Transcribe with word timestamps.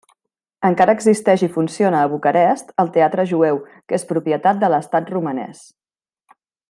Encara 0.69 0.93
existeix 0.99 1.43
i 1.47 1.49
funciona 1.57 1.99
a 2.05 2.07
Bucarest 2.13 2.73
el 2.85 2.89
Teatre 2.95 3.27
Jueu, 3.33 3.61
que 3.89 3.99
és 4.01 4.07
propietat 4.13 4.65
de 4.65 4.71
l'Estat 4.77 5.13
romanès. 5.17 5.63